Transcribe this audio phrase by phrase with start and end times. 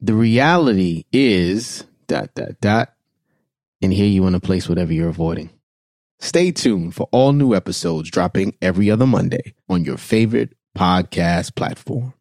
[0.00, 2.94] The reality is dot dot dot.
[3.82, 5.50] And here you want to place whatever you're avoiding.
[6.20, 12.14] Stay tuned for all new episodes dropping every other Monday on your favorite podcast platform.